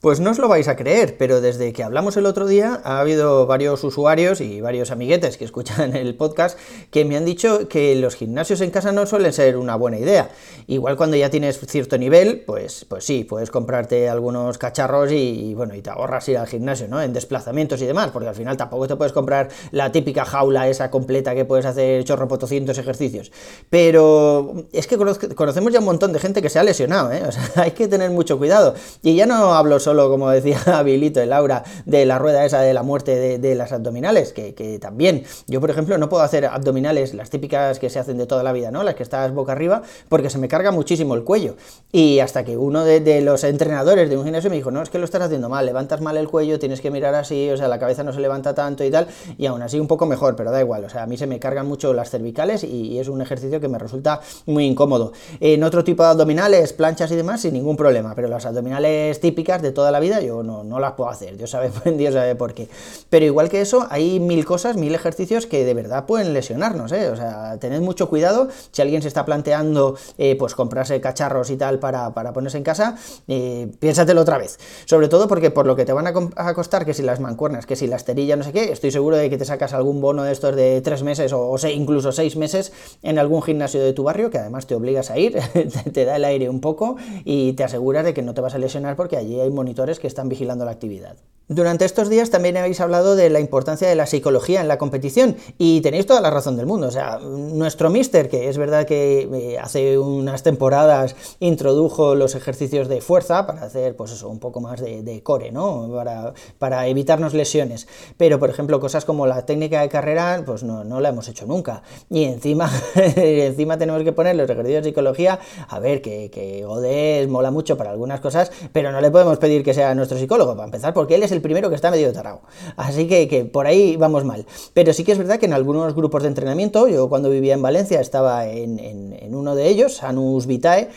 [0.00, 3.00] Pues no os lo vais a creer, pero desde que hablamos el otro día ha
[3.00, 6.56] habido varios usuarios y varios amiguetes que escuchan el podcast
[6.92, 10.30] que me han dicho que los gimnasios en casa no suelen ser una buena idea.
[10.68, 15.74] Igual cuando ya tienes cierto nivel, pues, pues sí, puedes comprarte algunos cacharros y, bueno,
[15.74, 17.02] y te ahorras ir al gimnasio, ¿no?
[17.02, 20.92] En desplazamientos y demás, porque al final tampoco te puedes comprar la típica jaula esa
[20.92, 23.32] completa que puedes hacer chorro 200 ejercicios.
[23.68, 24.96] Pero es que
[25.34, 27.24] conocemos ya un montón de gente que se ha lesionado, ¿eh?
[27.28, 28.76] O sea, hay que tener mucho cuidado.
[29.02, 32.74] Y ya no hablo solo, como decía Habilito y Laura, de la rueda esa de
[32.74, 37.30] la muerte de, las abdominales, que, también, yo por ejemplo no puedo hacer abdominales, las
[37.30, 38.82] típicas que se hacen de toda la vida, ¿no?
[38.82, 41.56] Las que estás boca arriba, porque se me carga muchísimo el cuello.
[41.90, 44.98] Y hasta que uno de, los entrenadores de un gimnasio me dijo, no, es que
[44.98, 47.78] lo estás haciendo mal, levantas mal el cuello, tienes que mirar así, o sea, la
[47.78, 49.06] cabeza no se levanta tanto y tal,
[49.38, 51.38] y aún así un poco mejor, pero da igual, o sea, a mí se me
[51.38, 55.12] cargan mucho las cervicales y, es un ejercicio que me resulta muy incómodo.
[55.40, 59.62] En otro tipo de abdominales, planchas y demás, sin ningún problema, pero las abdominales típicas
[59.62, 62.52] de toda la vida, yo no, no las puedo hacer, Dios sabe, Dios sabe por
[62.52, 62.68] qué.
[63.10, 67.10] Pero igual que eso, hay mil cosas, mil ejercicios que de verdad pueden lesionarnos, ¿eh?
[67.10, 71.56] O sea, tened mucho cuidado si alguien se está planteando, eh, pues comprarse cacharros y
[71.56, 72.96] tal para, ponerse en casa,
[73.28, 74.58] eh, piénsatelo otra vez.
[74.84, 77.76] Sobre todo porque por lo que te van a, costar, que si las mancuernas, que
[77.76, 80.32] si la esterilla, no sé qué, estoy seguro de que te sacas algún bono de
[80.32, 82.72] estos de tres meses o, incluso seis meses
[83.04, 85.38] en algún gimnasio de tu barrio, que además te obligas a ir,
[85.92, 88.58] te da el aire un poco y te aseguras de que no te vas a
[88.58, 91.16] lesionar porque allí hay monitores que están vigilando la actividad.
[91.50, 95.34] Durante estos días también habéis hablado de la importancia de la psicología en la competición
[95.56, 96.88] y tenéis toda la razón del mundo.
[96.88, 102.86] O sea, nuestro mister, que es verdad que eh, hace unas temporadas introdujo los ejercicios
[102.88, 105.90] de fuerza para hacer, pues eso, un poco más de, core, ¿no?
[105.90, 107.88] Para, para, evitarnos lesiones.
[108.18, 111.46] Pero, por ejemplo, cosas como la técnica de carrera, pues no, no la hemos hecho
[111.46, 111.82] nunca.
[112.10, 117.50] Y encima, encima tenemos que poner los ejercicios de psicología, a ver, que, que mola
[117.50, 120.94] mucho para algunas cosas, pero no le podemos pedir que sea nuestro psicólogo, para empezar,
[120.94, 122.40] porque él es el primero que está medio tarado.
[122.76, 124.46] Así que, que, por ahí vamos mal.
[124.74, 127.62] Pero sí que es verdad que en algunos grupos de entrenamiento, yo cuando vivía en
[127.62, 130.88] Valencia estaba en, en uno de ellos, Anus Vitae,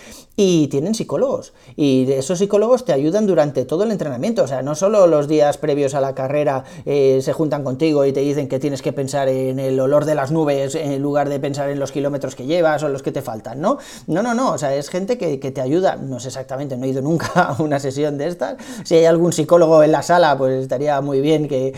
[0.69, 1.53] tienen psicólogos.
[1.75, 4.44] Y esos psicólogos te ayudan durante todo el entrenamiento.
[4.44, 8.13] O sea, no solo los días previos a la carrera eh, se juntan contigo y
[8.13, 11.40] te dicen que tienes que pensar en el olor de las nubes en lugar de
[11.40, 13.78] pensar en los kilómetros que llevas o los que te faltan, ¿no?
[14.07, 14.53] No, no, no.
[14.53, 15.96] O sea, es gente que, te ayuda.
[15.96, 18.57] No sé exactamente, no he ido nunca a una sesión de estas.
[18.84, 21.74] Si hay algún psicólogo en la sala, pues estaría muy bien que,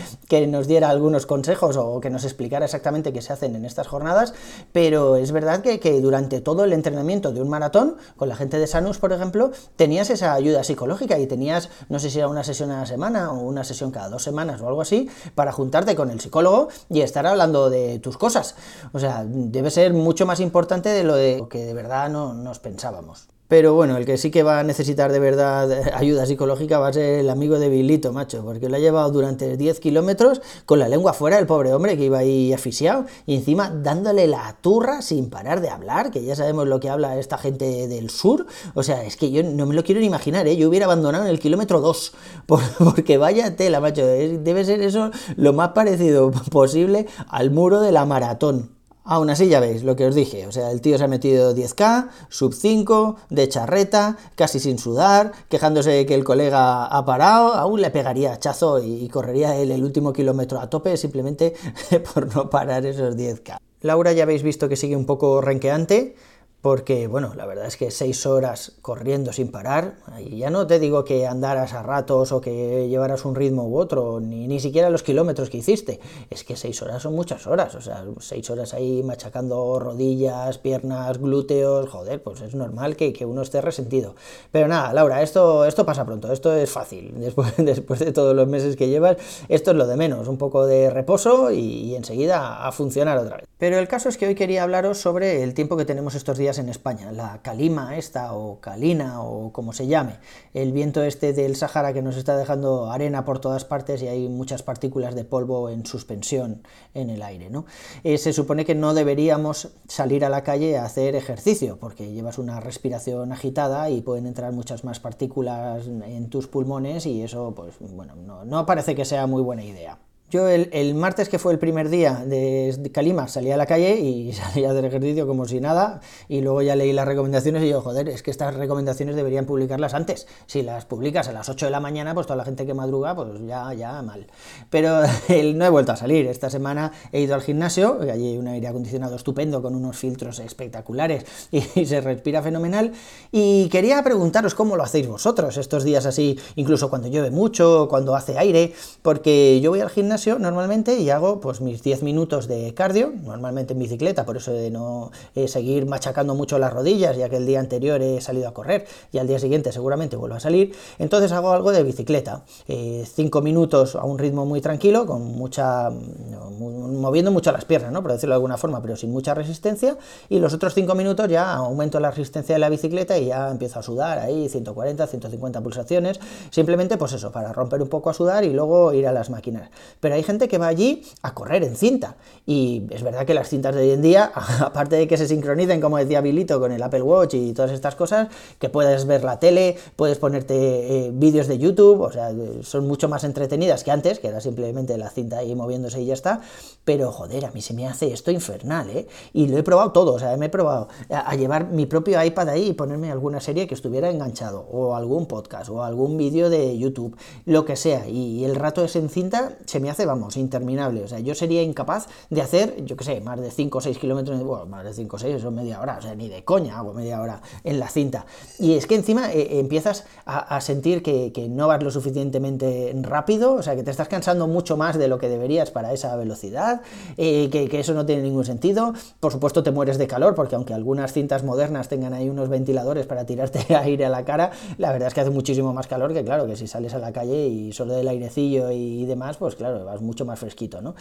[0.48, 4.34] nos diera algunos consejos o que nos explicara exactamente qué se hacen en estas jornadas.
[4.72, 8.53] Pero es verdad que, que durante todo el entrenamiento de un maratón, con la gente
[8.58, 12.44] de Sanus, por ejemplo, tenías esa ayuda psicológica y tenías, no sé si era una
[12.44, 15.94] sesión a la semana o una sesión cada dos semanas o algo así, para juntarte
[15.94, 18.56] con el psicólogo y estar hablando de tus cosas.
[18.92, 22.58] O sea, debe ser mucho más importante de lo de que de verdad no nos
[22.58, 23.33] pensábamos.
[23.48, 26.92] Pero bueno, el que sí que va a necesitar de verdad ayuda psicológica va a
[26.92, 30.88] ser el amigo de Bilito, macho, porque lo ha llevado durante 10 kilómetros con la
[30.88, 35.28] lengua fuera, el pobre hombre que iba ahí asfixiado, y encima dándole la turra sin
[35.28, 38.46] parar de hablar, que ya sabemos lo que habla esta gente del sur.
[38.74, 40.56] O sea, es que yo no me lo quiero ni imaginar, ¿eh?
[40.56, 42.12] Yo hubiera abandonado en el kilómetro 2,
[42.46, 48.06] porque vaya tela, macho, debe ser eso lo más parecido posible al muro de la
[48.06, 48.70] maratón.
[49.06, 51.54] Aún así ya veis lo que os dije, o sea, el tío se ha metido
[51.54, 57.52] 10k, sub 5, de charreta, casi sin sudar, quejándose de que el colega ha parado,
[57.52, 61.52] aún le pegaría hachazo y correría él el último kilómetro a tope simplemente
[62.14, 63.58] por no parar esos 10k.
[63.82, 66.16] Laura ya habéis visto que sigue un poco renqueante,
[66.64, 70.78] porque, bueno, la verdad es que seis horas corriendo sin parar, y ya no te
[70.78, 74.88] digo que andaras a ratos o que llevaras un ritmo u otro, ni, ni siquiera
[74.88, 78.72] los kilómetros que hiciste, es que seis horas son muchas horas, o sea, seis horas
[78.72, 84.14] ahí machacando rodillas, piernas, glúteos, joder, pues es normal que, uno esté resentido.
[84.50, 88.48] Pero nada, Laura, esto, esto pasa pronto, esto es fácil, después, después de todos los
[88.48, 89.18] meses que llevas,
[89.50, 93.36] esto es lo de menos, un poco de reposo y, y enseguida a funcionar otra
[93.36, 93.46] vez.
[93.58, 96.53] Pero el caso es que hoy quería hablaros sobre el tiempo que tenemos estos días
[96.58, 100.18] en España, la calima esta o calina o como se llame,
[100.52, 104.28] el viento este del Sahara que nos está dejando arena por todas partes y hay
[104.28, 106.62] muchas partículas de polvo en suspensión
[106.94, 107.50] en el aire.
[107.50, 107.66] ¿no?
[108.02, 112.38] Eh, se supone que no deberíamos salir a la calle a hacer ejercicio porque llevas
[112.38, 117.74] una respiración agitada y pueden entrar muchas más partículas en tus pulmones y eso pues
[117.80, 119.98] bueno, no, no parece que sea muy buena idea.
[120.30, 124.32] Yo el, martes, que fue el primer día de Calima, salí a la calle y
[124.32, 128.08] salía del ejercicio como si nada, y luego ya leí las recomendaciones y digo, joder,
[128.08, 130.26] es que estas recomendaciones deberían publicarlas antes.
[130.46, 133.14] Si las publicas a las 8 de la mañana, pues toda la gente que madruga,
[133.14, 134.26] pues ya, ya mal.
[134.70, 136.26] Pero el, no he vuelto a salir.
[136.26, 140.40] Esta semana he ido al gimnasio, allí hay un aire acondicionado estupendo con unos filtros
[140.40, 142.92] espectaculares y, y se respira fenomenal.
[143.30, 148.16] Y quería preguntaros cómo lo hacéis vosotros estos días así, incluso cuando llueve mucho, cuando
[148.16, 148.72] hace aire,
[149.02, 149.90] porque yo voy al
[150.38, 154.70] normalmente y hago pues mis 10 minutos de cardio, normalmente en bicicleta, por eso de
[154.70, 158.54] no eh, seguir machacando mucho las rodillas, ya que el día anterior he salido a
[158.54, 162.68] correr y al día siguiente seguramente vuelvo a salir, entonces hago algo de bicicleta, 5
[162.68, 168.02] eh, minutos a un ritmo muy tranquilo, con mucha moviendo mucho las piernas, ¿no?
[168.02, 169.96] por decirlo de alguna forma, pero sin mucha resistencia,
[170.28, 173.80] y los otros 5 minutos ya aumento la resistencia de la bicicleta y ya empiezo
[173.80, 176.20] a sudar ahí 140, 150 pulsaciones,
[176.50, 179.70] simplemente pues eso, para romper un poco a sudar y luego ir a las máquinas
[180.04, 182.16] pero hay gente que va allí a correr en cinta.
[182.44, 184.30] Y es verdad que las cintas de hoy en día,
[184.60, 187.94] aparte de que se sincronicen, como decía Bilito, con el Apple Watch y todas estas
[187.94, 188.28] cosas,
[188.58, 193.08] que puedes ver la tele, puedes ponerte eh, vídeos de YouTube, o sea, son mucho
[193.08, 196.42] más entretenidas que antes, que era simplemente la cinta ahí moviéndose y ya está.
[196.84, 199.08] Pero joder, a mí se me hace esto infernal, ¿eh?
[199.32, 202.50] Y lo he probado todo, o sea, me he probado a, llevar mi propio iPad
[202.50, 206.76] ahí y ponerme alguna serie que estuviera enganchado, o algún podcast, o algún vídeo de
[206.76, 207.16] YouTube,
[207.46, 208.06] lo que sea.
[208.06, 211.04] Y el rato es en cinta se me hace hace, vamos, interminable.
[211.04, 213.98] O sea, yo sería incapaz de hacer, yo qué sé, más de 5 o 6
[213.98, 216.78] kilómetros, bueno, más de 5 o 6, eso media hora, o sea, ni de coña
[216.78, 218.26] hago media hora en la cinta.
[218.58, 223.62] Y es que encima eh, empiezas a, sentir que, no vas lo suficientemente rápido, o
[223.62, 226.82] sea, que te estás cansando mucho más de lo que deberías para esa velocidad,
[227.16, 228.94] eh, que, que, eso no tiene ningún sentido.
[229.20, 233.06] Por supuesto, te mueres de calor, porque aunque algunas cintas modernas tengan ahí unos ventiladores
[233.06, 236.24] para tirarte aire a la cara, la verdad es que hace muchísimo más calor que,
[236.24, 239.83] claro, que si sales a la calle y solo del airecillo y demás, pues claro,
[240.00, 240.94] mucho más fresquito, ¿no?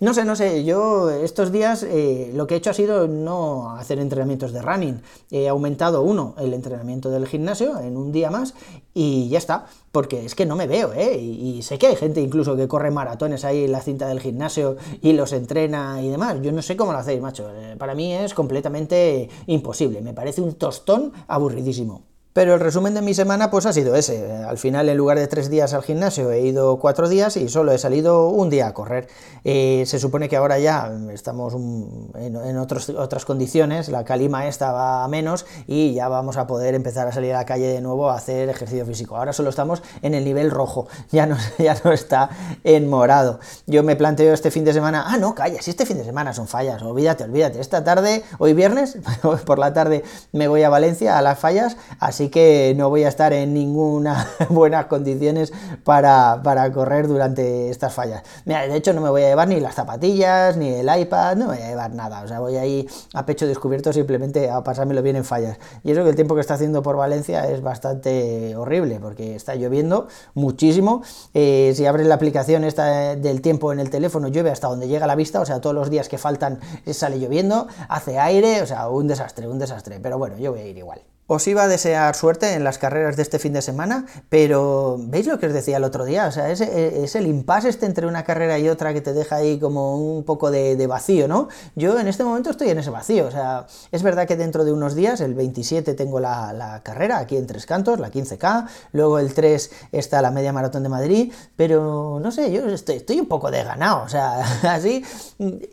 [0.00, 3.76] No sé, no sé, yo estos días eh, lo que he hecho ha sido no
[3.76, 5.02] hacer entrenamientos de running.
[5.30, 8.54] He aumentado uno, el entrenamiento del gimnasio en un día más
[8.94, 11.18] y ya está, porque es que no me veo, ¿eh?
[11.18, 14.76] Y, sé que hay gente incluso que corre maratones ahí en la cinta del gimnasio
[15.02, 16.36] y los entrena y demás.
[16.42, 17.48] Yo no sé cómo lo hacéis, macho.
[17.54, 20.00] Eh, para mí es completamente imposible.
[20.00, 22.07] Me parece un tostón aburridísimo.
[22.38, 24.32] Pero el resumen de mi semana pues ha sido ese.
[24.44, 27.72] Al final, en lugar de tres días al gimnasio, he ido cuatro días y solo
[27.72, 29.08] he salido un día a correr.
[29.42, 35.46] Eh, se supone que ahora ya estamos en, otras condiciones, la calima esta a menos
[35.66, 38.48] y ya vamos a poder empezar a salir a la calle de nuevo a hacer
[38.48, 39.16] ejercicio físico.
[39.16, 42.30] Ahora solo estamos en el nivel rojo, ya no, ya no está
[42.62, 43.40] en morado.
[43.66, 46.32] Yo me planteo este fin de semana, ah, no, calla, si este fin de semana
[46.32, 47.60] son fallas, olvídate, olvídate.
[47.60, 48.96] Esta tarde, hoy viernes,
[49.44, 53.08] por la tarde me voy a Valencia a las fallas, así que no voy a
[53.08, 55.52] estar en ninguna buenas condiciones
[55.84, 56.40] para,
[56.72, 58.22] correr durante estas fallas.
[58.44, 61.48] Mira, de hecho no me voy a llevar ni las zapatillas, ni el iPad, no
[61.48, 65.02] me voy a llevar nada, o sea, voy ahí a pecho descubierto simplemente a pasármelo
[65.02, 65.58] bien en fallas.
[65.84, 69.54] Y eso que el tiempo que está haciendo por Valencia es bastante horrible, porque está
[69.54, 71.02] lloviendo muchísimo,
[71.34, 75.06] eh, si abres la aplicación esta del tiempo en el teléfono, llueve hasta donde llega
[75.06, 76.60] la vista, o sea, todos los días que faltan
[76.92, 80.66] sale lloviendo, hace aire, o sea, un desastre, un desastre, pero bueno, yo voy a
[80.66, 81.00] ir igual.
[81.30, 85.26] Os iba a desear suerte en las carreras de este fin de semana, pero ¿veis
[85.26, 86.26] lo que os decía el otro día?
[86.26, 89.58] O sea, es, el impasse este entre una carrera y otra que te deja ahí
[89.58, 91.48] como un poco de, vacío, ¿no?
[91.76, 94.72] Yo en este momento estoy en ese vacío, o sea, es verdad que dentro de
[94.72, 99.34] unos días, el 27 tengo la, carrera aquí en Tres Cantos, la 15K, luego el
[99.34, 103.50] 3 está la media maratón de Madrid, pero no sé, yo estoy, estoy un poco
[103.50, 104.40] desganado, o sea,
[104.72, 105.04] así,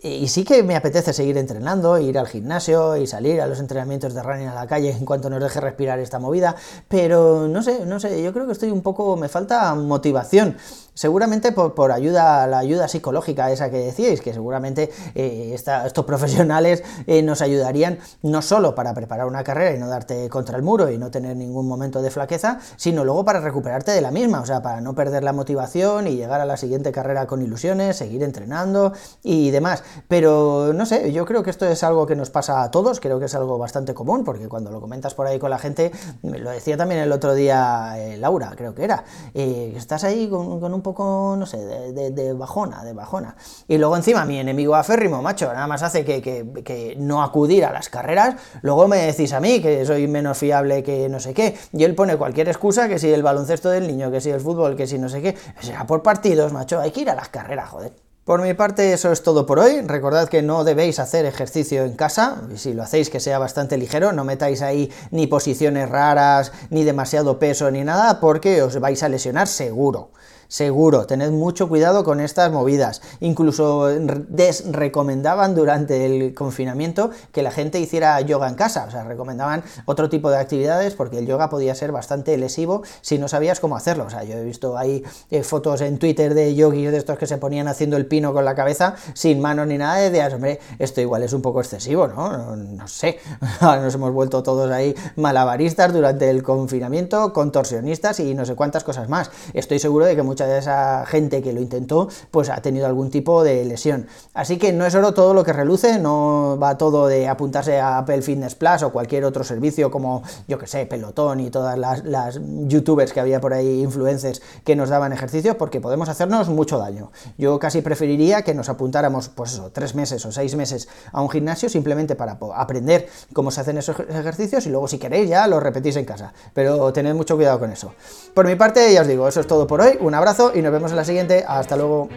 [0.04, 4.14] y sí que me apetece seguir entrenando, ir al gimnasio y salir a los entrenamientos
[4.14, 6.56] de running a la calle en cuanto nos deje respirar esta movida,
[6.88, 10.58] pero no sé, no sé, yo creo que estoy un poco, me falta motivación
[10.96, 17.22] seguramente por, ayuda, la ayuda psicológica esa que decíais, que seguramente eh, estos profesionales eh,
[17.22, 20.98] nos ayudarían no solo para preparar una carrera y no darte contra el muro y
[20.98, 24.62] no tener ningún momento de flaqueza, sino luego para recuperarte de la misma, o sea,
[24.62, 28.94] para no perder la motivación y llegar a la siguiente carrera con ilusiones, seguir entrenando
[29.22, 29.84] y demás.
[30.08, 33.20] Pero no sé, yo creo que esto es algo que nos pasa a todos, creo
[33.20, 35.92] que es algo bastante común, porque cuando lo comentas por ahí con la gente,
[36.24, 40.62] me lo decía también el otro día eh, Laura, creo que era, estás ahí con,
[40.62, 43.36] con un poco, no sé, de, bajona, de bajona.
[43.68, 47.90] Y luego encima mi enemigo aférrimo, macho, nada más hace que, no acudir a las
[47.90, 51.84] carreras, luego me decís a mí que soy menos fiable que no sé qué, y
[51.84, 54.86] él pone cualquier excusa, que si el baloncesto del niño, que si el fútbol, que
[54.86, 58.06] si no sé qué, será por partidos, macho, hay que ir a las carreras, joder.
[58.26, 59.82] Por mi parte eso es todo por hoy.
[59.82, 64.14] Recordad que no debéis hacer ejercicio en casa, si lo hacéis que sea bastante ligero,
[64.14, 69.10] no metáis ahí ni posiciones raras, ni demasiado peso, ni nada, porque os vais a
[69.10, 70.10] lesionar seguro.
[70.48, 71.06] Seguro.
[71.06, 73.02] Tened mucho cuidado con estas movidas.
[73.20, 78.86] Incluso desrecomendaban durante el confinamiento que la gente hiciera yoga en casa.
[78.88, 83.18] O sea, recomendaban otro tipo de actividades porque el yoga podía ser bastante lesivo si
[83.18, 84.06] no sabías cómo hacerlo.
[84.06, 87.28] O sea, yo he visto ahí eh, fotos en Twitter de yogis de estos que
[87.28, 90.60] se ponían haciendo el pino con la cabeza sin manos ni nada, de ideas, hombre,
[90.80, 92.56] esto igual es un poco excesivo, ¿no?
[92.56, 93.20] No, sé.
[93.62, 99.10] Nos hemos vuelto todos ahí malabaristas durante el confinamiento, contorsionistas y no sé cuántas cosas
[99.10, 99.32] más.
[99.54, 103.10] Estoy seguro de que mucha de esa gente que lo intentó, pues ha tenido algún
[103.10, 104.06] tipo de lesión.
[104.34, 108.00] Así que no es oro todo lo que reluce, no va todo de apuntarse a
[108.00, 112.42] Apple Fitness Plus o cualquier otro servicio como, yo que sé, Pelotón y todas las,
[112.68, 117.14] youtubers que había por ahí, influencers, que nos daban ejercicios, porque podemos hacernos mucho daño.
[117.38, 121.30] Yo casi preferiría que nos apuntáramos, pues eso, tres meses o seis meses a un
[121.30, 125.64] gimnasio simplemente para aprender cómo se hacen esos ejercicios y luego si queréis ya los
[125.64, 126.34] repetís en casa.
[126.54, 127.94] Pero tened mucho cuidado con eso.
[128.34, 129.98] Por mi parte, ya os digo, eso es todo por hoy.
[130.02, 131.46] Un abrazo y nos vemos en la siguiente.
[131.48, 132.10] Hasta luego.